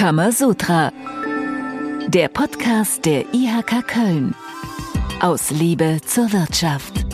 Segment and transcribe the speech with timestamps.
[0.00, 0.94] Kamasutra.
[2.08, 4.34] Der Podcast der IHK Köln.
[5.20, 7.04] Aus Liebe zur Wirtschaft.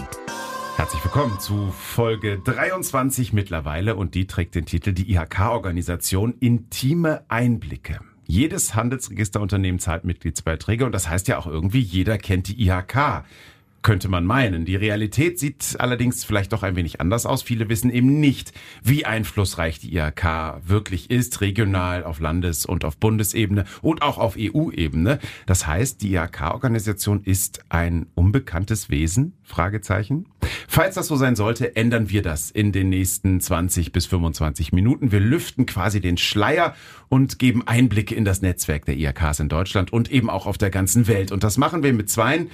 [0.77, 7.99] Herzlich willkommen zu Folge 23 mittlerweile und die trägt den Titel Die IHK-Organisation Intime Einblicke.
[8.25, 13.25] Jedes Handelsregisterunternehmen zahlt Mitgliedsbeiträge und das heißt ja auch irgendwie, jeder kennt die IHK
[13.83, 14.65] könnte man meinen.
[14.65, 17.43] Die Realität sieht allerdings vielleicht doch ein wenig anders aus.
[17.43, 22.97] Viele wissen eben nicht, wie einflussreich die IHK wirklich ist, regional, auf Landes- und auf
[22.97, 25.19] Bundesebene und auch auf EU-Ebene.
[25.47, 29.35] Das heißt, die IHK-Organisation ist ein unbekanntes Wesen?
[29.43, 30.27] Fragezeichen.
[30.67, 35.13] Falls das so sein sollte, ändern wir das in den nächsten 20 bis 25 Minuten.
[35.13, 36.75] Wir lüften quasi den Schleier
[37.09, 40.71] und geben Einblicke in das Netzwerk der IHKs in Deutschland und eben auch auf der
[40.71, 41.31] ganzen Welt.
[41.31, 42.51] Und das machen wir mit zweien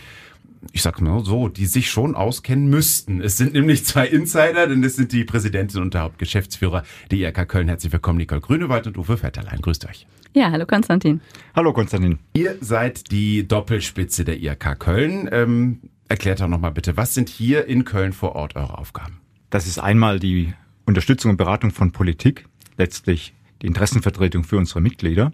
[0.70, 3.20] ich sag mal so, die sich schon auskennen müssten.
[3.20, 7.48] Es sind nämlich zwei Insider, denn es sind die Präsidentin und der Hauptgeschäftsführer der IRK
[7.48, 7.68] Köln.
[7.68, 9.60] Herzlich willkommen, Nicole Grünewald und Uwe Vetterlein.
[9.60, 10.06] Grüßt euch.
[10.34, 11.20] Ja, hallo Konstantin.
[11.54, 12.18] Hallo Konstantin.
[12.34, 15.28] Ihr seid die Doppelspitze der IRK Köln.
[15.32, 19.20] Ähm, erklärt doch nochmal bitte, was sind hier in Köln vor Ort eure Aufgaben?
[19.50, 20.54] Das ist einmal die
[20.86, 22.46] Unterstützung und Beratung von Politik,
[22.78, 25.32] letztlich die Interessenvertretung für unsere Mitglieder.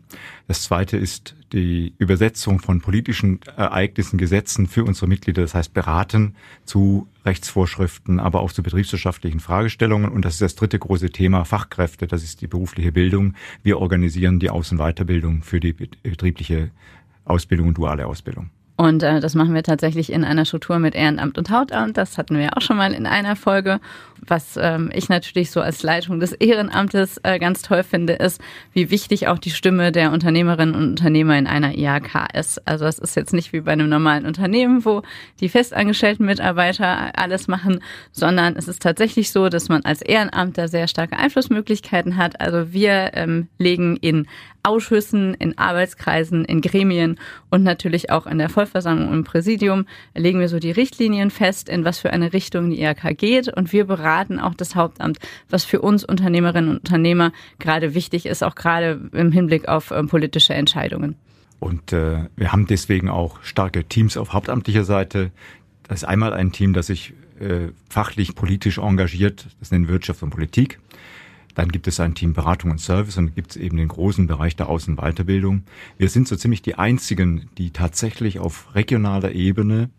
[0.48, 6.34] Das zweite ist die Übersetzung von politischen Ereignissen, Gesetzen für unsere Mitglieder, das heißt beraten
[6.64, 10.10] zu Rechtsvorschriften, aber auch zu betriebswirtschaftlichen Fragestellungen.
[10.10, 13.34] Und das ist das dritte große Thema, Fachkräfte, das ist die berufliche Bildung.
[13.62, 16.70] Wir organisieren die Aus- und Weiterbildung für die betriebliche
[17.24, 18.50] Ausbildung und duale Ausbildung.
[18.80, 21.96] Und äh, das machen wir tatsächlich in einer Struktur mit Ehrenamt und Hautamt.
[21.96, 23.80] Das hatten wir auch schon mal in einer Folge.
[24.24, 28.40] Was ähm, ich natürlich so als Leitung des Ehrenamtes äh, ganz toll finde, ist,
[28.72, 32.68] wie wichtig auch die Stimme der Unternehmerinnen und Unternehmer in einer IHK ist.
[32.68, 35.02] Also es ist jetzt nicht wie bei einem normalen Unternehmen, wo
[35.40, 37.80] die festangestellten Mitarbeiter alles machen,
[38.12, 42.40] sondern es ist tatsächlich so, dass man als Ehrenamter sehr starke Einflussmöglichkeiten hat.
[42.40, 44.28] Also wir ähm, legen in
[44.68, 47.18] Ausschüssen, in Arbeitskreisen, in Gremien
[47.50, 51.84] und natürlich auch in der Vollversammlung im Präsidium legen wir so die Richtlinien fest, in
[51.84, 55.18] was für eine Richtung die IHK geht und wir beraten auch das Hauptamt,
[55.48, 60.02] was für uns Unternehmerinnen und Unternehmer gerade wichtig ist, auch gerade im Hinblick auf äh,
[60.04, 61.16] politische Entscheidungen.
[61.60, 65.30] Und äh, wir haben deswegen auch starke Teams auf hauptamtlicher Seite.
[65.88, 70.30] Das ist einmal ein Team, das sich äh, fachlich, politisch engagiert, das nennen Wirtschaft und
[70.30, 70.78] Politik.
[71.58, 74.54] Dann gibt es ein Team Beratung und Service und gibt es eben den großen Bereich
[74.54, 75.64] der Außen- und Weiterbildung.
[75.96, 79.90] Wir sind so ziemlich die einzigen, die tatsächlich auf regionaler Ebene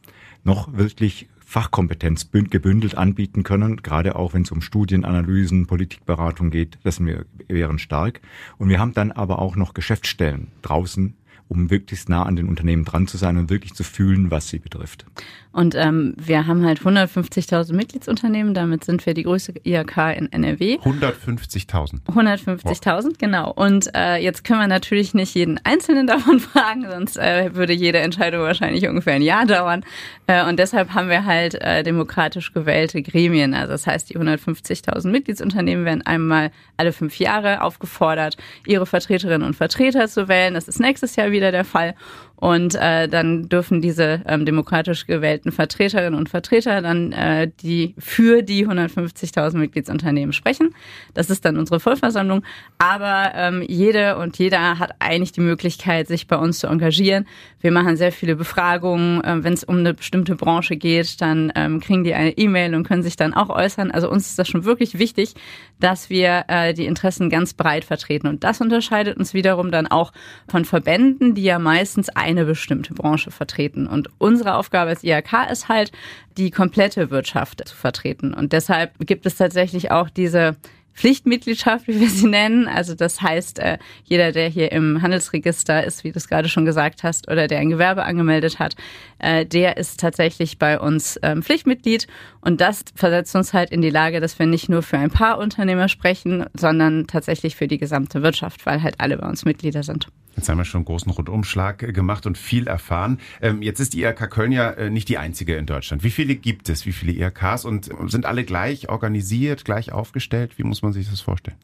[0.46, 7.02] noch wirklich Fachkompetenz gebündelt anbieten können, gerade auch wenn es um Studienanalysen, Politikberatung geht, das
[7.02, 8.22] wären stark.
[8.58, 11.18] Und wir haben dann aber auch noch Geschäftsstellen draußen
[11.50, 14.60] um wirklich nah an den Unternehmen dran zu sein und wirklich zu fühlen, was sie
[14.60, 15.06] betrifft.
[15.52, 20.78] Und ähm, wir haben halt 150.000 Mitgliedsunternehmen, damit sind wir die größte IHK in NRW.
[20.78, 22.04] 150.000.
[22.06, 23.18] 150.000, wow.
[23.18, 23.52] genau.
[23.52, 27.98] Und äh, jetzt können wir natürlich nicht jeden Einzelnen davon fragen, sonst äh, würde jede
[27.98, 29.84] Entscheidung wahrscheinlich ungefähr ein Jahr dauern.
[30.28, 33.56] Äh, und deshalb haben wir halt äh, demokratisch gewählte Gremien.
[33.56, 38.38] Also das heißt, die 150.000 Mitgliedsunternehmen werden einmal alle fünf Jahre aufgefordert,
[38.68, 40.54] ihre Vertreterinnen und Vertreter zu wählen.
[40.54, 41.95] Das ist nächstes Jahr wieder wieder der Fall.
[42.39, 48.44] Und äh, dann dürfen diese ähm, demokratisch gewählten Vertreterinnen und Vertreter dann äh, die für
[48.44, 50.73] die 150.000 Mitgliedsunternehmen sprechen.
[51.13, 52.44] Das ist dann unsere Vollversammlung.
[52.77, 57.27] Aber ähm, jede und jeder hat eigentlich die Möglichkeit, sich bei uns zu engagieren.
[57.59, 59.21] Wir machen sehr viele Befragungen.
[59.21, 62.88] Äh, Wenn es um eine bestimmte Branche geht, dann ähm, kriegen die eine E-Mail und
[62.88, 63.91] können sich dann auch äußern.
[63.91, 65.33] Also uns ist das schon wirklich wichtig,
[65.81, 68.27] dass wir äh, die Interessen ganz breit vertreten.
[68.27, 70.13] Und das unterscheidet uns wiederum dann auch
[70.47, 73.88] von Verbänden, die ja meistens eine bestimmte Branche vertreten.
[73.88, 75.91] Und unsere Aufgabe als IHK ist halt,
[76.38, 78.34] die komplette Wirtschaft zu vertreten.
[78.34, 80.56] Und deshalb gibt es tatsächlich auch diese
[80.94, 82.67] Pflichtmitgliedschaft, wie wir sie nennen.
[82.67, 86.66] Also das heißt, äh, jeder, der hier im Handelsregister ist, wie du es gerade schon
[86.66, 88.75] gesagt hast, oder der ein Gewerbe angemeldet hat,
[89.19, 92.07] äh, der ist tatsächlich bei uns ähm, Pflichtmitglied.
[92.41, 95.38] Und das versetzt uns halt in die Lage, dass wir nicht nur für ein paar
[95.38, 100.07] Unternehmer sprechen, sondern tatsächlich für die gesamte Wirtschaft, weil halt alle bei uns Mitglieder sind.
[100.35, 103.19] Jetzt haben wir schon einen großen Rundumschlag äh, gemacht und viel erfahren.
[103.42, 106.03] Ähm, jetzt ist die IRK Köln ja nicht die einzige in Deutschland.
[106.03, 106.85] Wie viele gibt es?
[106.85, 107.65] Wie viele IRKs?
[107.65, 110.57] Und sind alle gleich organisiert, gleich aufgestellt?
[110.57, 111.57] Wie muss man sich das vorstellen?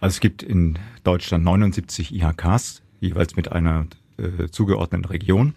[0.00, 3.86] Also es gibt in Deutschland 79 IHKs, jeweils mit einer
[4.16, 5.54] äh, zugeordneten Region.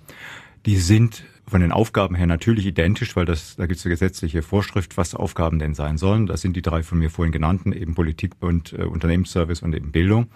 [0.65, 4.41] Die sind von den Aufgaben her natürlich identisch, weil das, da gibt es eine gesetzliche
[4.41, 6.25] Vorschrift, was Aufgaben denn sein sollen.
[6.25, 9.91] Das sind die drei von mir vorhin genannten, eben Politik und äh, Unternehmensservice und eben
[9.91, 10.27] Bildung.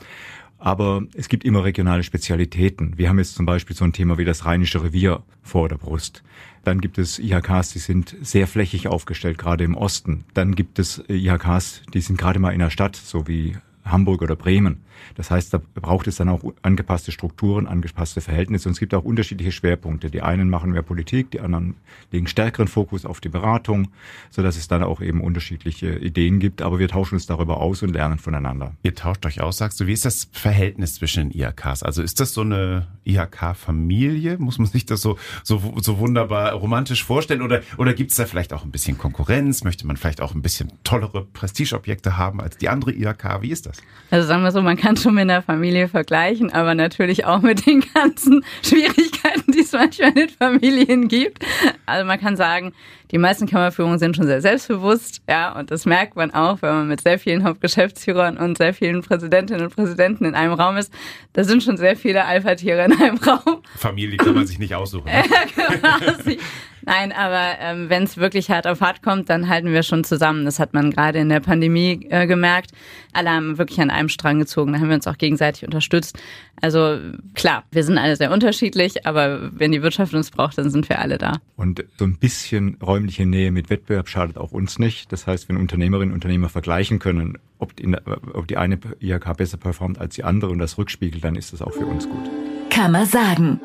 [0.65, 2.97] Aber es gibt immer regionale Spezialitäten.
[2.97, 6.23] Wir haben jetzt zum Beispiel so ein Thema wie das Rheinische Revier vor der Brust.
[6.63, 10.25] Dann gibt es IHKs, die sind sehr flächig aufgestellt, gerade im Osten.
[10.33, 14.35] Dann gibt es IHKs, die sind gerade mal in der Stadt, so wie Hamburg oder
[14.35, 14.83] Bremen.
[15.15, 18.67] Das heißt, da braucht es dann auch angepasste Strukturen, angepasste Verhältnisse.
[18.67, 20.09] Und es gibt auch unterschiedliche Schwerpunkte.
[20.09, 21.75] Die einen machen mehr Politik, die anderen
[22.11, 23.89] legen stärkeren Fokus auf die Beratung,
[24.31, 26.61] so dass es dann auch eben unterschiedliche Ideen gibt.
[26.61, 28.73] Aber wir tauschen uns darüber aus und lernen voneinander.
[28.83, 29.87] Ihr tauscht euch aus, sagst du.
[29.87, 31.83] Wie ist das Verhältnis zwischen den IHKs?
[31.83, 34.37] Also ist das so eine IHK-Familie?
[34.37, 37.41] Muss man sich das so, so, so wunderbar romantisch vorstellen?
[37.41, 39.63] Oder, oder gibt es da vielleicht auch ein bisschen Konkurrenz?
[39.63, 43.41] Möchte man vielleicht auch ein bisschen tollere Prestigeobjekte haben als die andere IHK?
[43.41, 43.74] Wie ist das?
[44.11, 47.65] Also sagen wir so, man kann schon mit einer Familie vergleichen, aber natürlich auch mit
[47.65, 51.43] den ganzen Schwierigkeiten, die es manchmal in Familien gibt.
[51.85, 52.73] Also man kann sagen,
[53.11, 56.87] die meisten Kammerführungen sind schon sehr selbstbewusst, ja, und das merkt man auch, wenn man
[56.87, 60.93] mit sehr vielen Hauptgeschäftsführern und sehr vielen Präsidentinnen und Präsidenten in einem Raum ist.
[61.33, 63.63] Da sind schon sehr viele Alpha-Tiere in einem Raum.
[63.75, 65.05] Familie kann man sich nicht aussuchen.
[65.05, 65.23] Ne?
[66.85, 70.45] Nein, aber ähm, wenn es wirklich hart auf hart kommt, dann halten wir schon zusammen.
[70.45, 72.71] Das hat man gerade in der Pandemie äh, gemerkt.
[73.13, 74.73] Alle haben wirklich an einem Strang gezogen.
[74.73, 76.19] Da haben wir uns auch gegenseitig unterstützt.
[76.61, 76.99] Also
[77.33, 80.99] klar, wir sind alle sehr unterschiedlich, aber wenn die Wirtschaft uns braucht, dann sind wir
[80.99, 81.39] alle da.
[81.55, 85.11] Und so ein bisschen räumliche Nähe mit Wettbewerb schadet auch uns nicht.
[85.11, 87.95] Das heißt, wenn Unternehmerinnen und Unternehmer vergleichen können, ob die,
[88.33, 91.61] ob die eine IHK besser performt als die andere und das rückspiegelt, dann ist das
[91.61, 92.29] auch für uns gut.
[92.69, 93.59] Kann man sagen.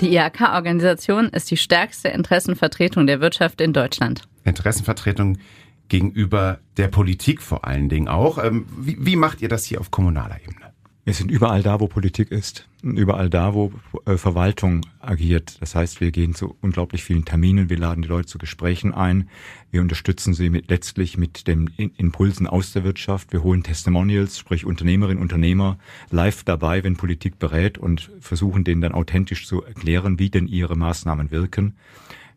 [0.00, 4.22] Die IHK-Organisation ist die stärkste Interessenvertretung der Wirtschaft in Deutschland.
[4.44, 5.38] Interessenvertretung
[5.88, 8.42] gegenüber der Politik vor allen Dingen auch.
[8.42, 10.73] Ähm, wie, wie macht ihr das hier auf kommunaler Ebene?
[11.06, 13.72] Wir sind überall da, wo Politik ist, überall da, wo
[14.06, 15.60] äh, Verwaltung agiert.
[15.60, 19.28] Das heißt, wir gehen zu unglaublich vielen Terminen, wir laden die Leute zu Gesprächen ein,
[19.70, 21.66] wir unterstützen sie mit, letztlich mit den
[21.98, 25.78] Impulsen aus der Wirtschaft, wir holen Testimonials, sprich Unternehmerinnen, Unternehmer
[26.10, 30.74] live dabei, wenn Politik berät und versuchen denen dann authentisch zu erklären, wie denn ihre
[30.74, 31.74] Maßnahmen wirken.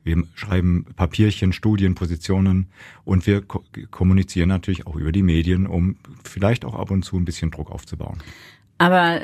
[0.08, 2.68] Wir schreiben Papierchen, Studien, Positionen
[3.04, 7.18] und wir ko kommunizieren natürlich auch über die Medien, um vielleicht auch ab und zu
[7.18, 8.18] ein bisschen Druck aufzubauen.
[8.80, 9.20] Aber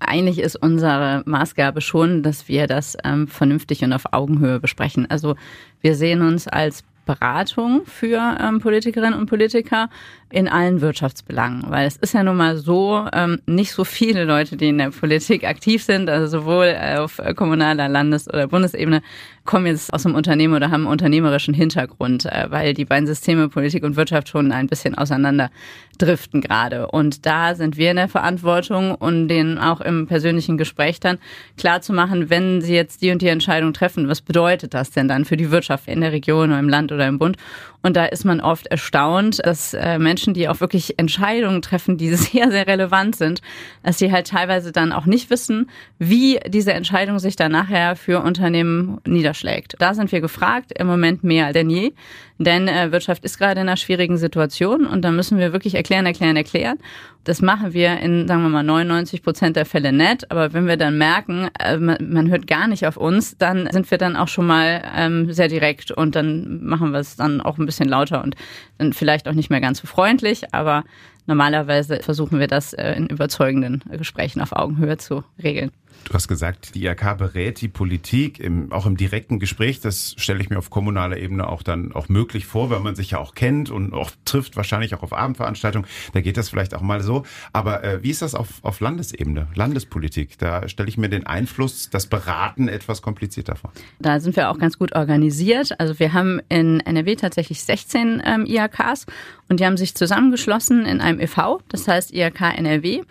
[0.00, 5.08] eigentlich ist unsere Maßgabe schon, dass wir das ähm, vernünftig und auf Augenhöhe besprechen.
[5.10, 5.36] Also
[5.80, 9.90] wir sehen uns als Beratung für ähm, Politikerinnen und Politiker
[10.34, 14.56] in allen Wirtschaftsbelangen, weil es ist ja nun mal so, ähm, nicht so viele Leute,
[14.56, 19.00] die in der Politik aktiv sind, also sowohl auf kommunaler, Landes- oder Bundesebene,
[19.44, 23.48] kommen jetzt aus dem Unternehmen oder haben einen unternehmerischen Hintergrund, äh, weil die beiden Systeme
[23.48, 25.50] Politik und Wirtschaft schon ein bisschen auseinander
[25.98, 26.88] driften gerade.
[26.88, 31.18] Und da sind wir in der Verantwortung und denen auch im persönlichen Gespräch dann
[31.56, 35.06] klar zu machen, wenn sie jetzt die und die Entscheidung treffen, was bedeutet das denn
[35.06, 37.36] dann für die Wirtschaft in der Region oder im Land oder im Bund?
[37.84, 42.08] Und da ist man oft erstaunt, dass äh, Menschen, die auch wirklich Entscheidungen treffen, die
[42.14, 43.42] sehr, sehr relevant sind,
[43.82, 48.22] dass sie halt teilweise dann auch nicht wissen, wie diese Entscheidung sich dann nachher für
[48.22, 49.74] Unternehmen niederschlägt.
[49.80, 51.92] Da sind wir gefragt, im Moment mehr denn je.
[52.38, 56.06] Denn äh, Wirtschaft ist gerade in einer schwierigen Situation und da müssen wir wirklich erklären,
[56.06, 56.78] erklären, erklären.
[57.24, 60.30] Das machen wir in, sagen wir mal, 99 Prozent der Fälle nett.
[60.30, 63.98] Aber wenn wir dann merken, äh, man, hört gar nicht auf uns, dann sind wir
[63.98, 67.66] dann auch schon mal ähm, sehr direkt und dann machen wir es dann auch ein
[67.66, 68.36] bisschen lauter und
[68.78, 70.52] dann vielleicht auch nicht mehr ganz so freundlich.
[70.52, 70.84] Aber
[71.26, 75.70] normalerweise versuchen wir das äh, in überzeugenden Gesprächen auf Augenhöhe zu regeln.
[76.04, 79.80] Du hast gesagt, die IRK berät die Politik im, auch im direkten Gespräch.
[79.80, 83.12] Das stelle ich mir auf kommunaler Ebene auch dann auch möglich vor, weil man sich
[83.12, 85.88] ja auch kennt und auch trifft, wahrscheinlich auch auf Abendveranstaltungen.
[86.12, 87.24] Da geht das vielleicht auch mal so.
[87.52, 90.38] Aber äh, wie ist das auf, auf Landesebene, Landespolitik?
[90.38, 93.72] Da stelle ich mir den Einfluss, das Beraten etwas komplizierter vor.
[93.98, 95.80] Da sind wir auch ganz gut organisiert.
[95.80, 99.06] Also wir haben in NRW tatsächlich 16 ähm, IHKs
[99.48, 103.02] und die haben sich zusammengeschlossen in einem e.V., das heißt IHK NRW.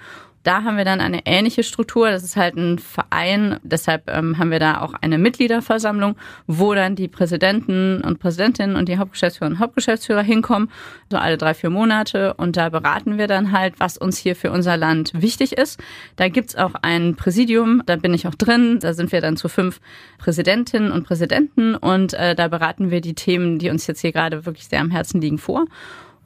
[0.44, 2.12] Da haben wir dann eine ähnliche Struktur.
[2.12, 3.60] Das ist halt ein Verein.
[3.64, 6.16] Deshalb ähm, haben wir da auch eine Mitgliederversammlung,
[6.48, 10.70] wo dann die Präsidenten und Präsidentinnen und die Hauptgeschäftsführer und Hauptgeschäftsführer hinkommen,
[11.10, 12.34] so alle drei, vier Monate.
[12.34, 15.82] Und da beraten wir dann halt, was uns hier für unser Land wichtig ist.
[16.18, 18.80] Da gibt's auch ein Präsidium, da bin ich auch drin.
[18.80, 19.80] Da sind wir dann zu fünf
[20.18, 24.46] Präsidentinnen und Präsidenten und äh, da beraten wir die Themen, die uns jetzt hier gerade
[24.46, 25.66] wirklich sehr am Herzen liegen, vor.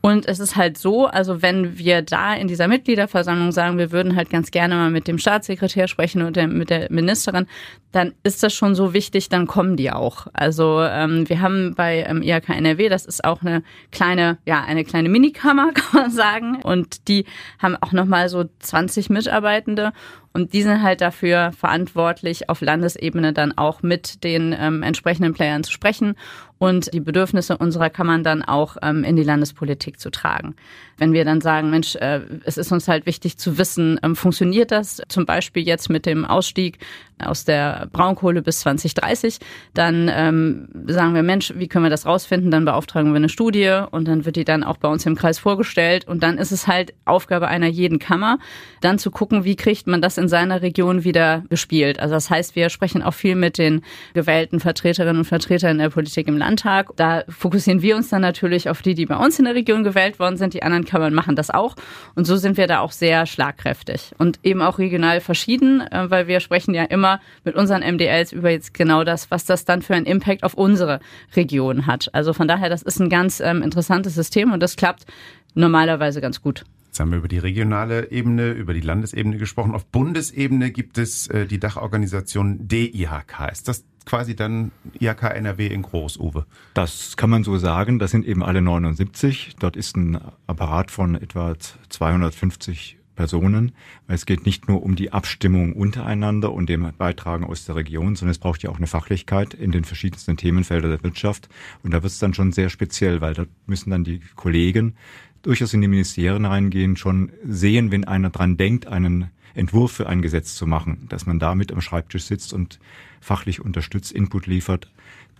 [0.07, 4.15] Und es ist halt so, also wenn wir da in dieser Mitgliederversammlung sagen, wir würden
[4.15, 7.45] halt ganz gerne mal mit dem Staatssekretär sprechen oder mit der Ministerin,
[7.91, 10.27] dann ist das schon so wichtig, dann kommen die auch.
[10.31, 14.85] Also ähm, wir haben bei ähm, IHK NRW, das ist auch eine kleine, ja, eine
[14.85, 16.61] kleine Minikammer, kann man sagen.
[16.63, 17.25] Und die
[17.59, 19.91] haben auch nochmal so 20 Mitarbeitende
[20.31, 25.65] und die sind halt dafür verantwortlich, auf Landesebene dann auch mit den ähm, entsprechenden Playern
[25.65, 26.15] zu sprechen
[26.59, 30.55] und die Bedürfnisse unserer Kammern dann auch ähm, in die Landespolitik zu tragen.
[30.97, 34.71] Wenn wir dann sagen, Mensch, äh, es ist uns halt wichtig zu wissen, ähm, funktioniert
[34.71, 36.79] das zum Beispiel jetzt mit dem Ausstieg
[37.19, 39.39] aus der Braunkohle bis 2030.
[39.73, 42.51] Dann ähm, sagen wir, Mensch, wie können wir das rausfinden?
[42.51, 45.39] Dann beauftragen wir eine Studie und dann wird die dann auch bei uns im Kreis
[45.39, 46.07] vorgestellt.
[46.07, 48.39] Und dann ist es halt Aufgabe einer jeden Kammer,
[48.81, 51.99] dann zu gucken, wie kriegt man das in seiner Region wieder gespielt.
[51.99, 53.81] Also das heißt, wir sprechen auch viel mit den
[54.13, 56.95] gewählten Vertreterinnen und Vertretern in der Politik im Landtag.
[56.95, 60.19] Da fokussieren wir uns dann natürlich auf die, die bei uns in der Region gewählt
[60.19, 60.53] worden sind.
[60.53, 61.75] Die anderen Kammern machen das auch.
[62.15, 66.27] Und so sind wir da auch sehr schlagkräftig und eben auch regional verschieden, äh, weil
[66.27, 67.06] wir sprechen ja immer
[67.43, 70.99] mit unseren MDLs über jetzt genau das, was das dann für einen Impact auf unsere
[71.35, 72.09] Region hat.
[72.13, 75.05] Also von daher, das ist ein ganz ähm, interessantes System und das klappt
[75.53, 76.63] normalerweise ganz gut.
[76.87, 79.75] Jetzt haben wir über die regionale Ebene, über die Landesebene gesprochen.
[79.75, 83.51] Auf Bundesebene gibt es äh, die Dachorganisation DIHK.
[83.51, 86.47] Ist das quasi dann IHK NRW in Groß, Uwe?
[86.73, 87.99] Das kann man so sagen.
[87.99, 89.57] Das sind eben alle 79.
[89.59, 91.55] Dort ist ein Apparat von etwa
[91.89, 93.73] 250 Personen,
[94.05, 98.15] weil es geht nicht nur um die Abstimmung untereinander und dem Beitragen aus der Region,
[98.15, 101.49] sondern es braucht ja auch eine Fachlichkeit in den verschiedensten Themenfeldern der Wirtschaft.
[101.83, 104.93] Und da wird es dann schon sehr speziell, weil da müssen dann die Kollegen
[105.41, 110.21] durchaus in die Ministerien reingehen, schon sehen, wenn einer dran denkt, einen Entwurf für ein
[110.21, 112.79] Gesetz zu machen, dass man damit am Schreibtisch sitzt und
[113.19, 114.91] fachlich unterstützt, Input liefert,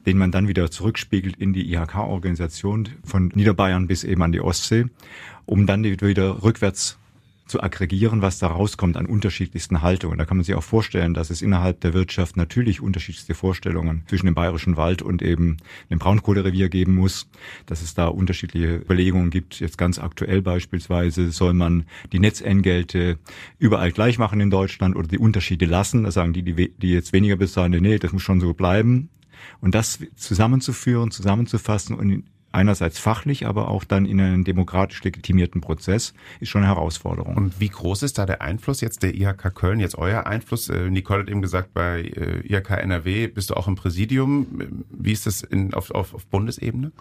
[0.08, 4.86] den man dann wieder zurückspiegelt in die IHK-Organisation von Niederbayern bis eben an die Ostsee,
[5.46, 6.98] um dann wieder rückwärts
[7.48, 10.18] zu aggregieren, was da rauskommt an unterschiedlichsten Haltungen.
[10.18, 14.26] Da kann man sich auch vorstellen, dass es innerhalb der Wirtschaft natürlich unterschiedlichste Vorstellungen zwischen
[14.26, 15.58] dem Bayerischen Wald und eben
[15.90, 17.30] dem Braunkohlerevier geben muss,
[17.66, 19.60] dass es da unterschiedliche Überlegungen gibt.
[19.60, 23.20] Jetzt ganz aktuell beispielsweise soll man die Netzentgelte
[23.60, 26.04] überall gleich machen in Deutschland oder die Unterschiede lassen.
[26.04, 29.10] Da sagen die, die, die jetzt weniger bezahlen, nee, das muss schon so bleiben.
[29.62, 32.24] Und das zusammenzuführen, zusammenzufassen und
[32.58, 37.38] einerseits fachlich, aber auch dann in einen demokratisch legitimierten Prozess, ist schon eine Herausforderung.
[37.38, 40.68] Und wie groß ist da der Einfluss jetzt der IHK Köln, jetzt euer Einfluss?
[40.70, 44.48] Äh, Nicole hat eben gesagt, bei äh, IHK NRW bist du auch im Präsidium.
[44.90, 46.92] Wie ist das in, auf, auf, auf Bundesebene?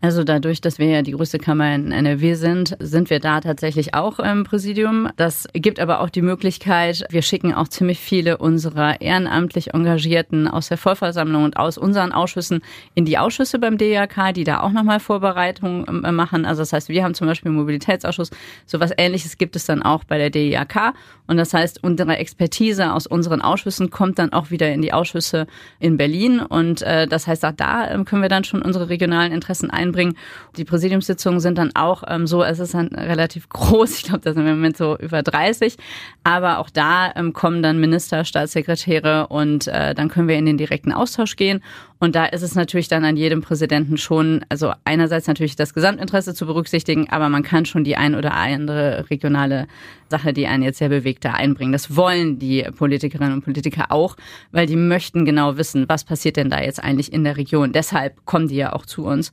[0.00, 3.94] Also dadurch, dass wir ja die größte Kammer in NRW sind, sind wir da tatsächlich
[3.94, 5.08] auch im Präsidium.
[5.16, 10.68] Das gibt aber auch die Möglichkeit, wir schicken auch ziemlich viele unserer ehrenamtlich Engagierten aus
[10.68, 12.60] der Vollversammlung und aus unseren Ausschüssen
[12.94, 16.44] in die Ausschüsse beim DRK, die da auch nochmal Vorbereitungen äh, machen.
[16.44, 18.30] Also das heißt, wir haben zum Beispiel einen Mobilitätsausschuss.
[18.66, 20.94] Sowas ähnliches gibt es dann auch bei der DIAK.
[21.26, 25.46] Und das heißt, unsere Expertise aus unseren Ausschüssen kommt dann auch wieder in die Ausschüsse
[25.78, 26.40] in Berlin.
[26.40, 29.87] Und äh, das heißt, auch da ähm, können wir dann schon unsere regionalen Interessen ein
[29.88, 30.16] einbringen.
[30.56, 33.98] Die Präsidiumssitzungen sind dann auch ähm, so, es ist dann relativ groß.
[33.98, 35.76] Ich glaube, da sind wir im Moment so über 30.
[36.24, 40.58] Aber auch da ähm, kommen dann Minister, Staatssekretäre und äh, dann können wir in den
[40.58, 41.62] direkten Austausch gehen.
[42.00, 46.32] Und da ist es natürlich dann an jedem Präsidenten schon, also einerseits natürlich das Gesamtinteresse
[46.32, 49.66] zu berücksichtigen, aber man kann schon die ein oder andere regionale
[50.08, 51.72] Sache, die einen jetzt sehr bewegt, da einbringen.
[51.72, 54.16] Das wollen die Politikerinnen und Politiker auch,
[54.52, 57.72] weil die möchten genau wissen, was passiert denn da jetzt eigentlich in der Region.
[57.72, 59.32] Deshalb kommen die ja auch zu uns.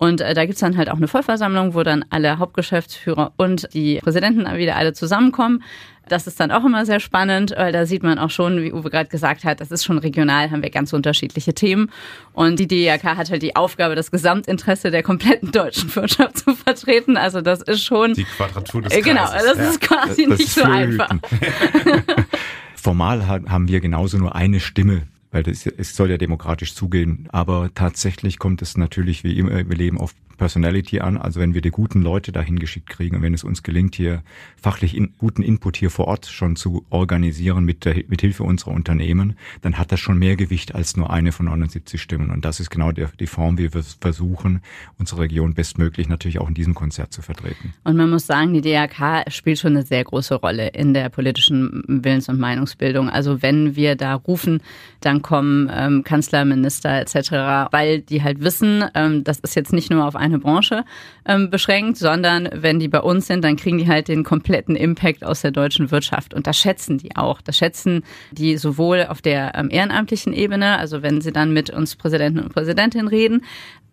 [0.00, 3.98] Und äh, da gibt's dann halt auch eine Vollversammlung, wo dann alle Hauptgeschäftsführer und die
[3.98, 5.62] Präsidenten wieder alle zusammenkommen.
[6.10, 8.90] Das ist dann auch immer sehr spannend, weil da sieht man auch schon, wie Uwe
[8.90, 11.90] gerade gesagt hat, das ist schon regional, haben wir ganz unterschiedliche Themen.
[12.32, 17.16] Und die DIAK hat halt die Aufgabe, das Gesamtinteresse der kompletten deutschen Wirtschaft zu vertreten.
[17.16, 18.14] Also das ist schon...
[18.14, 19.04] Die Quadratur des Kreises.
[19.04, 19.70] Genau, das ja.
[19.70, 21.10] ist quasi das nicht so einfach.
[22.74, 25.02] Formal haben wir genauso nur eine Stimme
[25.32, 27.28] weil das, es soll ja demokratisch zugehen.
[27.30, 31.18] Aber tatsächlich kommt es natürlich wie immer im Leben auf Personality an.
[31.18, 34.22] Also wenn wir die guten Leute dahin geschickt kriegen und wenn es uns gelingt, hier
[34.56, 38.70] fachlich in, guten Input hier vor Ort schon zu organisieren mit, der, mit Hilfe unserer
[38.70, 42.30] Unternehmen, dann hat das schon mehr Gewicht als nur eine von 79 Stimmen.
[42.30, 44.62] Und das ist genau der, die Form, wie wir versuchen,
[44.98, 47.74] unsere Region bestmöglich natürlich auch in diesem Konzert zu vertreten.
[47.84, 51.84] Und man muss sagen, die DRK spielt schon eine sehr große Rolle in der politischen
[51.86, 53.10] Willens- und Meinungsbildung.
[53.10, 54.62] Also wenn wir da rufen,
[55.00, 59.90] dann kommen ähm, Kanzler, Minister etc., weil die halt wissen, ähm, das ist jetzt nicht
[59.90, 60.84] nur auf eine Branche
[61.26, 65.24] ähm, beschränkt, sondern wenn die bei uns sind, dann kriegen die halt den kompletten Impact
[65.24, 66.34] aus der deutschen Wirtschaft.
[66.34, 67.40] Und das schätzen die auch.
[67.40, 71.96] Das schätzen die sowohl auf der ähm, ehrenamtlichen Ebene, also wenn sie dann mit uns
[71.96, 73.42] Präsidenten und Präsidentinnen reden,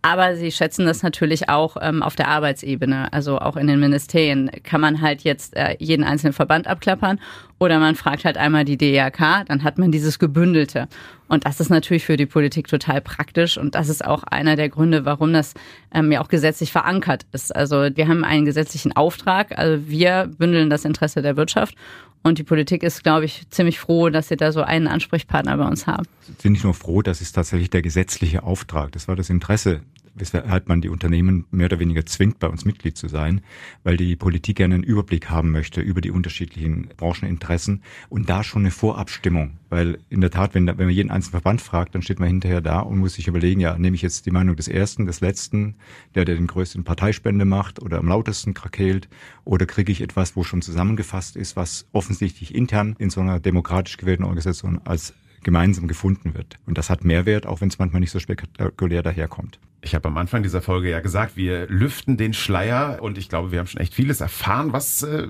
[0.02, 4.50] aber sie schätzen das natürlich auch ähm, auf der Arbeitsebene, also auch in den Ministerien.
[4.62, 7.20] Kann man halt jetzt äh, jeden einzelnen Verband abklappern
[7.58, 10.88] oder man fragt halt einmal die DRK, dann hat man dieses Gebündelte.
[11.28, 14.68] Und das ist natürlich für die Politik total praktisch und das ist auch einer der
[14.68, 15.54] Gründe, warum das
[15.92, 17.54] ähm, ja auch gesetzlich verankert ist.
[17.54, 21.74] Also wir haben einen gesetzlichen Auftrag, also wir bündeln das Interesse der Wirtschaft
[22.22, 25.66] und die Politik ist, glaube ich, ziemlich froh, dass sie da so einen Ansprechpartner bei
[25.66, 26.04] uns haben.
[26.38, 28.92] Sind nicht nur froh, das ist tatsächlich der gesetzliche Auftrag.
[28.92, 29.82] Das war das Interesse
[30.14, 33.40] weshalb man die Unternehmen mehr oder weniger zwingt, bei uns Mitglied zu sein,
[33.84, 38.62] weil die Politik gerne einen Überblick haben möchte über die unterschiedlichen Brancheninteressen und da schon
[38.62, 39.58] eine Vorabstimmung.
[39.70, 42.60] Weil in der Tat, wenn, wenn man jeden einzelnen Verband fragt, dann steht man hinterher
[42.60, 45.74] da und muss sich überlegen, ja, nehme ich jetzt die Meinung des Ersten, des Letzten,
[46.14, 49.08] der, der den größten Parteispende macht oder am lautesten krakeelt,
[49.44, 53.96] oder kriege ich etwas, wo schon zusammengefasst ist, was offensichtlich intern in so einer demokratisch
[53.96, 56.58] gewählten Organisation als gemeinsam gefunden wird.
[56.66, 59.58] Und das hat Mehrwert, auch wenn es manchmal nicht so spektakulär daherkommt.
[59.80, 63.52] Ich habe am Anfang dieser Folge ja gesagt, wir lüften den Schleier und ich glaube,
[63.52, 65.28] wir haben schon echt vieles erfahren, was äh,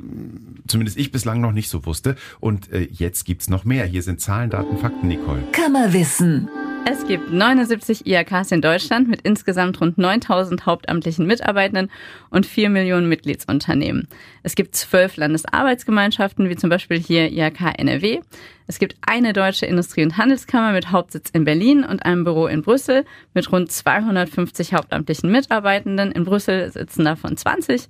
[0.66, 2.16] zumindest ich bislang noch nicht so wusste.
[2.40, 3.84] Und äh, jetzt gibt's noch mehr.
[3.84, 5.42] Hier sind Zahlen, Daten, Fakten, Nicole.
[5.52, 6.48] Kammerwissen.
[6.90, 11.90] Es gibt 79 IHKs in Deutschland mit insgesamt rund 9000 hauptamtlichen Mitarbeitenden
[12.30, 14.08] und 4 Millionen Mitgliedsunternehmen.
[14.42, 18.20] Es gibt zwölf Landesarbeitsgemeinschaften, wie zum Beispiel hier IHK NRW.
[18.66, 22.62] Es gibt eine deutsche Industrie- und Handelskammer mit Hauptsitz in Berlin und einem Büro in
[22.62, 23.04] Brüssel
[23.34, 26.10] mit rund 250 hauptamtlichen Mitarbeitenden.
[26.10, 27.86] In Brüssel sitzen davon 20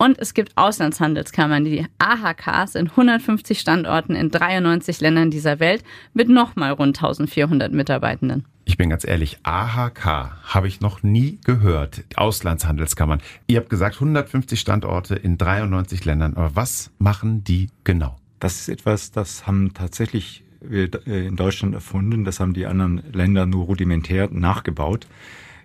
[0.00, 6.30] und es gibt Auslandshandelskammern, die AHKs in 150 Standorten in 93 Ländern dieser Welt mit
[6.30, 8.46] nochmal rund 1400 Mitarbeitenden.
[8.64, 10.06] Ich bin ganz ehrlich, AHK
[10.42, 12.04] habe ich noch nie gehört.
[12.16, 13.20] Auslandshandelskammern.
[13.46, 16.34] Ihr habt gesagt 150 Standorte in 93 Ländern.
[16.34, 18.16] Aber was machen die genau?
[18.38, 22.24] Das ist etwas, das haben tatsächlich wir in Deutschland erfunden.
[22.24, 25.06] Das haben die anderen Länder nur rudimentär nachgebaut.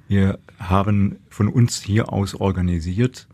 [0.09, 3.29] Wir haben von uns hier aus organisiert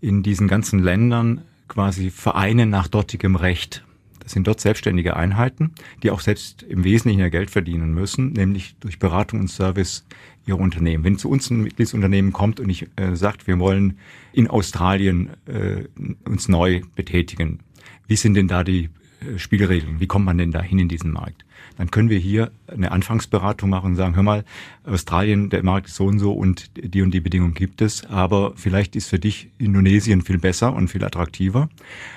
[0.00, 3.84] in diesen ganzen Ländern quasi Vereine nach dortigem Recht.
[4.20, 8.76] Das sind dort selbstständige Einheiten, die auch selbst im Wesentlichen ja Geld verdienen müssen, nämlich
[8.80, 10.04] durch Beratung und Service
[10.46, 11.04] ihrer Unternehmen.
[11.04, 13.98] Wenn zu uns ein Mitgliedsunternehmen kommt und ich äh, sagt, wir wollen
[14.32, 15.84] in Australien äh,
[16.28, 17.60] uns neu betätigen,
[18.06, 18.90] wie sind denn da die
[19.20, 20.00] äh, Spielregeln?
[20.00, 21.44] Wie kommt man denn da hin in diesen Markt?
[21.76, 24.44] Dann können wir hier eine Anfangsberatung machen und sagen, hör mal,
[24.84, 28.52] Australien, der Markt ist so und so und die und die Bedingungen gibt es, aber
[28.56, 31.68] vielleicht ist für dich Indonesien viel besser und viel attraktiver.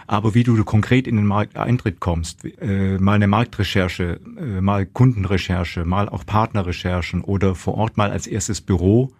[0.05, 5.85] Aber wie du konkret in den Markteintritt kommst, äh, mal eine Marktrecherche, äh, mal Kundenrecherche,
[5.85, 9.13] mal auch Partnerrecherchen oder vor Ort mal als erstes Büro,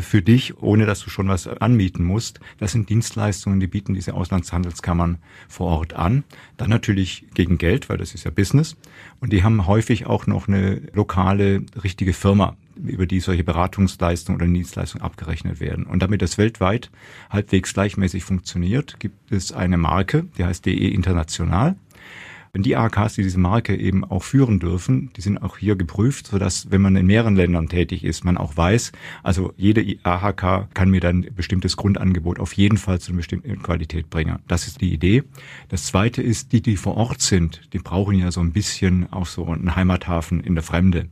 [0.00, 2.40] für dich, ohne dass du schon was anmieten musst.
[2.58, 5.18] Das sind Dienstleistungen, die bieten diese Auslandshandelskammern
[5.48, 6.24] vor Ort an.
[6.56, 8.76] Dann natürlich gegen Geld, weil das ist ja Business.
[9.20, 14.50] Und die haben häufig auch noch eine lokale, richtige Firma, über die solche Beratungsleistungen oder
[14.50, 15.84] Dienstleistungen abgerechnet werden.
[15.84, 16.90] Und damit das weltweit
[17.30, 21.76] halbwegs gleichmäßig funktioniert, gibt es eine Marke, die heißt DE International.
[22.52, 26.28] Wenn die AHKs, die diese Marke eben auch führen dürfen, die sind auch hier geprüft,
[26.28, 30.90] sodass, wenn man in mehreren Ländern tätig ist, man auch weiß, also jede AHK kann
[30.90, 34.38] mir dann ein bestimmtes Grundangebot auf jeden Fall zu einer bestimmten Qualität bringen.
[34.48, 35.24] Das ist die Idee.
[35.68, 39.26] Das zweite ist, die, die vor Ort sind, die brauchen ja so ein bisschen auch
[39.26, 41.08] so einen Heimathafen in der Fremde.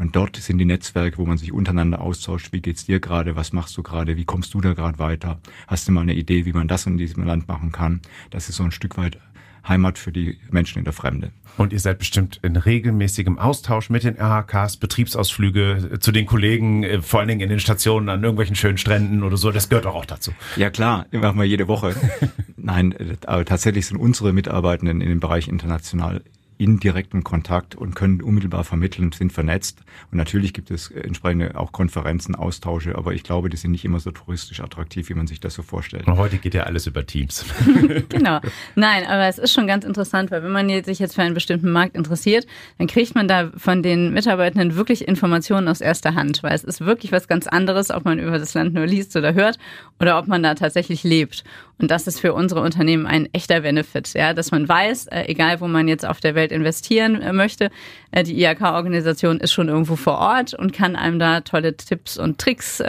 [0.00, 2.54] Und dort sind die Netzwerke, wo man sich untereinander austauscht.
[2.54, 3.36] Wie geht's dir gerade?
[3.36, 4.16] Was machst du gerade?
[4.16, 5.40] Wie kommst du da gerade weiter?
[5.66, 8.00] Hast du mal eine Idee, wie man das in diesem Land machen kann?
[8.30, 9.18] Das ist so ein Stück weit
[9.66, 11.32] Heimat für die Menschen in der Fremde.
[11.56, 17.02] Und ihr seid bestimmt in regelmäßigem Austausch mit den RHKs, Betriebsausflüge zu den Kollegen, äh,
[17.02, 19.50] vor allen Dingen in den Stationen an irgendwelchen schönen Stränden oder so.
[19.50, 20.32] Das gehört auch, auch dazu.
[20.56, 21.94] Ja klar, machen wir jede Woche.
[22.56, 26.22] Nein, äh, aber tatsächlich sind unsere Mitarbeitenden in dem Bereich international
[26.60, 29.80] in direktem Kontakt und können unmittelbar vermitteln, sind vernetzt.
[30.12, 33.98] Und natürlich gibt es entsprechende auch Konferenzen, Austausche, aber ich glaube, die sind nicht immer
[33.98, 36.06] so touristisch attraktiv, wie man sich das so vorstellt.
[36.06, 37.46] Und heute geht ja alles über Teams.
[38.10, 38.40] genau.
[38.74, 41.72] Nein, aber es ist schon ganz interessant, weil wenn man sich jetzt für einen bestimmten
[41.72, 42.46] Markt interessiert,
[42.76, 46.82] dann kriegt man da von den Mitarbeitenden wirklich Informationen aus erster Hand, weil es ist
[46.82, 49.58] wirklich was ganz anderes, ob man über das Land nur liest oder hört
[49.98, 51.42] oder ob man da tatsächlich lebt.
[51.80, 55.60] Und das ist für unsere Unternehmen ein echter Benefit, ja, dass man weiß, äh, egal
[55.60, 57.70] wo man jetzt auf der Welt investieren äh, möchte,
[58.10, 62.38] äh, die IHK-Organisation ist schon irgendwo vor Ort und kann einem da tolle Tipps und
[62.38, 62.82] Tricks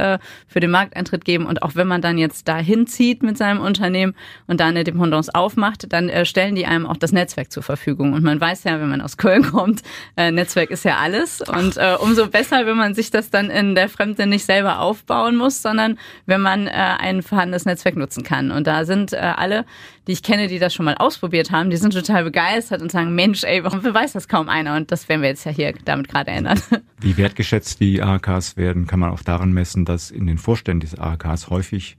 [0.47, 1.45] für den Markteintritt geben.
[1.45, 4.15] Und auch wenn man dann jetzt da hinzieht mit seinem Unternehmen
[4.47, 8.13] und da eine Dependance aufmacht, dann stellen die einem auch das Netzwerk zur Verfügung.
[8.13, 9.81] Und man weiß ja, wenn man aus Köln kommt,
[10.17, 11.41] Netzwerk ist ja alles.
[11.41, 15.61] Und umso besser, wenn man sich das dann in der Fremde nicht selber aufbauen muss,
[15.61, 18.51] sondern wenn man ein vorhandenes Netzwerk nutzen kann.
[18.51, 19.65] Und da sind äh, alle,
[20.07, 23.13] die ich kenne, die das schon mal ausprobiert haben, die sind total begeistert und sagen,
[23.15, 24.75] Mensch, ey, warum weiß das kaum einer?
[24.75, 26.59] Und das werden wir jetzt ja hier damit gerade ändern.
[26.99, 30.97] Wie wertgeschätzt die AHKs werden, kann man auch daran messen, dass in den Vorständen des
[30.97, 31.97] AHKs häufig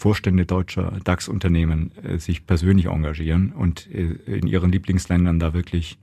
[0.00, 5.98] Vorstände deutscher DAX-Unternehmen äh, sich persönlich engagieren und äh, in ihren Lieblingsländern da wirklich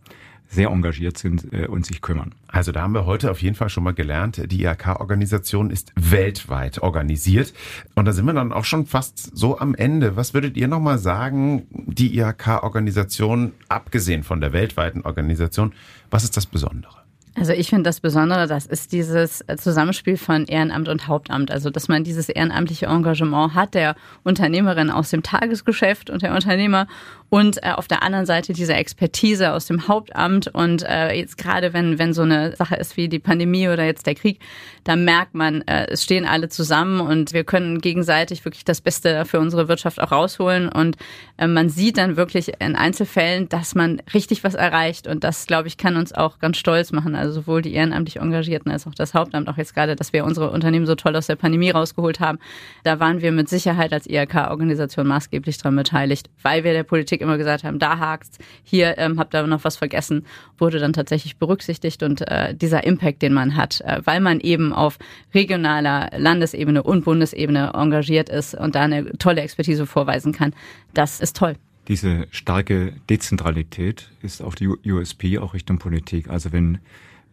[0.47, 2.35] sehr engagiert sind äh, und sich kümmern.
[2.47, 6.83] Also da haben wir heute auf jeden Fall schon mal gelernt, die IHK-Organisation ist weltweit
[6.83, 7.55] organisiert.
[7.95, 10.15] Und da sind wir dann auch schon fast so am Ende.
[10.15, 15.73] Was würdet ihr nochmal sagen, die IHK-Organisation, abgesehen von der weltweiten Organisation,
[16.11, 17.06] was ist das Besondere?
[17.39, 21.51] Also ich finde das Besondere, das ist dieses Zusammenspiel von Ehrenamt und Hauptamt.
[21.51, 26.87] Also dass man dieses ehrenamtliche Engagement hat, der Unternehmerin aus dem Tagesgeschäft und der Unternehmer
[27.29, 30.47] und äh, auf der anderen Seite diese Expertise aus dem Hauptamt.
[30.47, 34.07] Und äh, jetzt gerade wenn, wenn so eine Sache ist wie die Pandemie oder jetzt
[34.07, 34.39] der Krieg,
[34.83, 39.25] da merkt man, äh, es stehen alle zusammen und wir können gegenseitig wirklich das Beste
[39.25, 40.69] für unsere Wirtschaft auch rausholen.
[40.69, 40.95] Und
[41.37, 45.07] äh, man sieht dann wirklich in Einzelfällen, dass man richtig was erreicht.
[45.07, 47.15] Und das, glaube ich, kann uns auch ganz stolz machen.
[47.15, 50.51] Also sowohl die ehrenamtlich Engagierten als auch das Hauptamt, auch jetzt gerade, dass wir unsere
[50.51, 52.39] Unternehmen so toll aus der Pandemie rausgeholt haben.
[52.83, 57.37] Da waren wir mit Sicherheit als IHK-Organisation maßgeblich dran beteiligt, weil wir der Politik immer
[57.37, 60.25] gesagt haben, da hakt's, hier ähm, habt ihr noch was vergessen,
[60.57, 64.73] wurde dann tatsächlich berücksichtigt und äh, dieser Impact, den man hat, äh, weil man eben
[64.73, 64.97] auf
[65.33, 70.53] regionaler Landesebene und Bundesebene engagiert ist und da eine tolle Expertise vorweisen kann,
[70.93, 71.55] das ist toll.
[71.87, 76.29] Diese starke Dezentralität ist auf die USP auch Richtung Politik.
[76.29, 76.79] Also wenn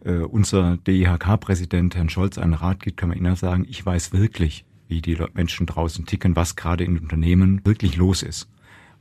[0.05, 4.63] äh, unser DIHK-Präsident Herrn Scholz einen Rat gibt, kann man Ihnen sagen, ich weiß wirklich,
[4.87, 8.47] wie die Menschen draußen ticken, was gerade in Unternehmen wirklich los ist.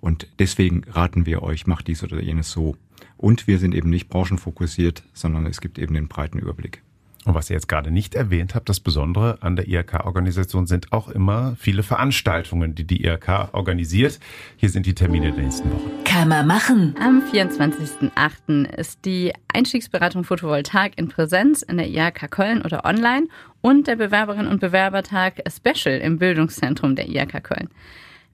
[0.01, 2.77] Und deswegen raten wir euch, macht dies oder jenes so.
[3.17, 6.83] Und wir sind eben nicht branchenfokussiert, sondern es gibt eben den breiten Überblick.
[7.25, 11.09] Und was ihr jetzt gerade nicht erwähnt habt, das Besondere an der IRK-Organisation sind auch
[11.09, 14.21] immer viele Veranstaltungen, die die IRK organisiert.
[14.57, 15.91] Hier sind die Termine der nächsten Wochen.
[16.05, 16.95] Kann man machen.
[17.01, 18.67] Am 24.08.
[18.77, 23.29] ist die Einstiegsberatung Photovoltaik in Präsenz in der IRK Köln oder online
[23.63, 27.69] und der Bewerberinnen und Bewerbertag Special im Bildungszentrum der IRK Köln.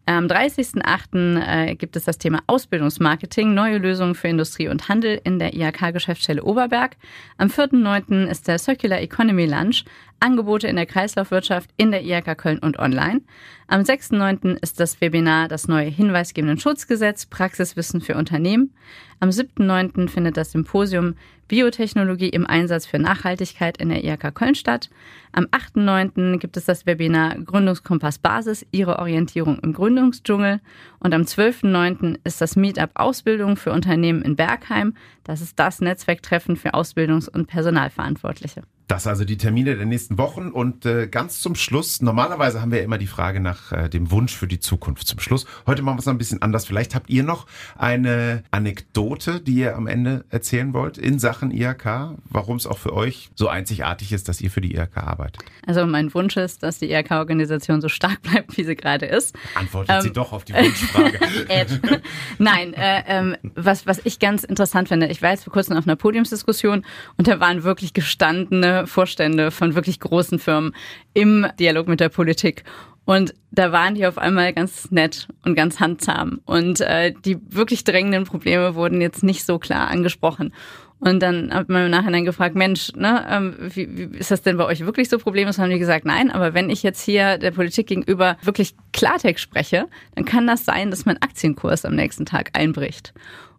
[0.06, 1.40] Am 30.08.
[1.40, 6.42] Äh, gibt es das Thema Ausbildungsmarketing, neue Lösungen für Industrie und Handel in der IHK-Geschäftsstelle
[6.42, 6.96] Oberberg.
[7.38, 8.26] Am 4.09.
[8.26, 9.84] ist der Circular Economy Lunch,
[10.20, 13.22] Angebote in der Kreislaufwirtschaft in der IHK Köln und online.
[13.66, 14.56] Am 6.9.
[14.60, 18.74] ist das Webinar Das neue hinweisgebenden Schutzgesetz, Praxiswissen für Unternehmen.
[19.18, 20.08] Am 7.9.
[20.08, 21.14] findet das Symposium
[21.48, 24.88] Biotechnologie im Einsatz für Nachhaltigkeit in der IHK Köln statt.
[25.32, 26.38] Am 8.9.
[26.38, 30.60] gibt es das Webinar Gründungskompass Basis, Ihre Orientierung im Gründungsdschungel.
[31.00, 32.18] Und am 12.9.
[32.24, 34.94] ist das Meetup Ausbildung für Unternehmen in Bergheim.
[35.24, 38.62] Das ist das Netzwerktreffen für Ausbildungs- und Personalverantwortliche.
[38.90, 42.82] Das also die Termine der nächsten Wochen und äh, ganz zum Schluss, normalerweise haben wir
[42.82, 45.46] immer die Frage nach äh, dem Wunsch für die Zukunft zum Schluss.
[45.64, 46.64] Heute machen wir es noch ein bisschen anders.
[46.64, 47.46] Vielleicht habt ihr noch
[47.78, 52.92] eine Anekdote, die ihr am Ende erzählen wollt in Sachen IHK, warum es auch für
[52.92, 55.44] euch so einzigartig ist, dass ihr für die IHK arbeitet.
[55.64, 59.36] Also mein Wunsch ist, dass die IHK-Organisation so stark bleibt, wie sie gerade ist.
[59.54, 61.20] Antwortet ähm, sie doch auf die Wunschfrage.
[62.38, 65.86] Nein, äh, ähm, was, was ich ganz interessant finde, ich war jetzt vor kurzem auf
[65.86, 66.84] einer Podiumsdiskussion
[67.16, 70.74] und da waren wirklich gestandene Vorstände von wirklich großen Firmen
[71.14, 72.64] im Dialog mit der Politik.
[73.04, 76.40] Und da waren die auf einmal ganz nett und ganz handzahm.
[76.44, 80.52] Und äh, die wirklich drängenden Probleme wurden jetzt nicht so klar angesprochen.
[81.00, 84.58] Und dann hat man im Nachhinein gefragt, Mensch, ne, ähm, wie, wie ist das denn
[84.58, 85.58] bei euch wirklich so problemlos?
[85.58, 89.88] Haben die gesagt, nein, aber wenn ich jetzt hier der Politik gegenüber wirklich Klartext spreche,
[90.14, 93.14] dann kann das sein, dass mein Aktienkurs am nächsten Tag einbricht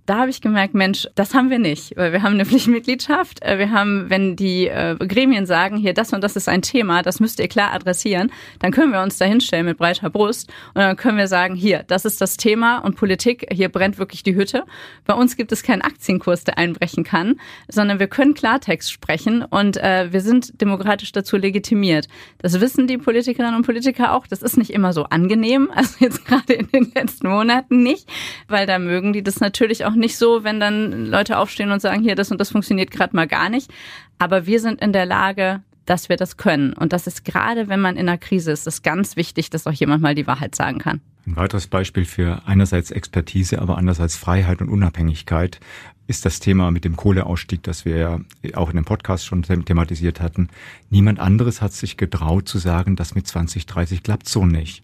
[0.05, 3.39] da habe ich gemerkt, Mensch, das haben wir nicht, weil wir haben eine Pflichtmitgliedschaft.
[3.51, 7.01] Äh, wir haben, wenn die äh, Gremien sagen, hier das und das ist ein Thema,
[7.01, 10.81] das müsst ihr klar adressieren, dann können wir uns da hinstellen mit breiter Brust und
[10.81, 14.35] dann können wir sagen, hier, das ist das Thema und Politik, hier brennt wirklich die
[14.35, 14.63] Hütte.
[15.05, 19.77] Bei uns gibt es keinen Aktienkurs, der einbrechen kann, sondern wir können Klartext sprechen und
[19.77, 22.07] äh, wir sind demokratisch dazu legitimiert.
[22.37, 24.27] Das wissen die Politikerinnen und Politiker auch.
[24.27, 28.07] Das ist nicht immer so angenehm, also jetzt gerade in den letzten Monaten nicht,
[28.47, 32.01] weil da mögen die das natürlich auch nicht so, wenn dann Leute aufstehen und sagen,
[32.01, 33.71] hier, das und das funktioniert gerade mal gar nicht.
[34.19, 36.73] Aber wir sind in der Lage, dass wir das können.
[36.73, 39.73] Und das ist gerade, wenn man in einer Krise ist, ist ganz wichtig, dass auch
[39.73, 41.01] jemand mal die Wahrheit sagen kann.
[41.25, 45.59] Ein weiteres Beispiel für einerseits Expertise, aber andererseits Freiheit und Unabhängigkeit
[46.07, 48.19] ist das Thema mit dem Kohleausstieg, das wir ja
[48.55, 50.49] auch in dem Podcast schon thematisiert hatten.
[50.89, 54.83] Niemand anderes hat sich getraut zu sagen, dass mit 2030 klappt so nicht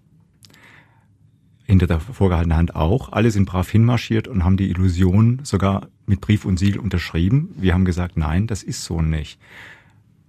[1.68, 3.12] hinter der vorgehaltenen Hand auch.
[3.12, 7.50] Alle sind brav hinmarschiert und haben die Illusion sogar mit Brief und Siegel unterschrieben.
[7.58, 9.38] Wir haben gesagt, nein, das ist so nicht.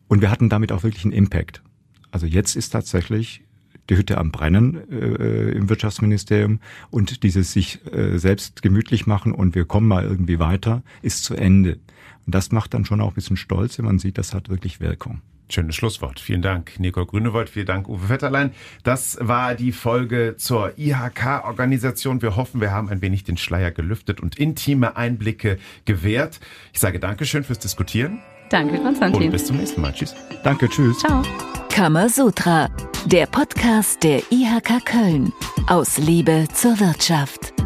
[0.09, 1.63] Und wir hatten damit auch wirklich einen Impact.
[2.11, 3.43] Also jetzt ist tatsächlich
[3.89, 6.59] die Hütte am Brennen äh, im Wirtschaftsministerium
[6.91, 11.35] und dieses sich äh, selbst gemütlich machen und wir kommen mal irgendwie weiter, ist zu
[11.35, 11.79] Ende.
[12.27, 14.81] Und das macht dann schon auch ein bisschen stolz, wenn man sieht, das hat wirklich
[14.81, 15.23] Wirkung.
[15.51, 16.21] Schönes Schlusswort.
[16.21, 17.49] Vielen Dank, Nicole Grünewold.
[17.49, 18.53] Vielen Dank, Uwe Vetterlein.
[18.83, 22.23] Das war die Folge zur IHK-Organisation.
[22.23, 26.41] Wir hoffen, wir haben ein wenig den Schleier gelüftet und intime Einblicke gewährt.
[26.73, 28.21] Ich sage Dankeschön fürs Diskutieren.
[28.51, 29.23] Danke, Konstantin.
[29.25, 29.93] Und bis zum nächsten Mal.
[29.93, 30.15] Tschüss.
[30.43, 30.99] Danke, tschüss.
[30.99, 31.23] Ciao.
[31.71, 32.69] Kamasutra,
[33.07, 35.33] der Podcast der IHK Köln.
[35.67, 37.58] Aus Liebe zur Wirtschaft.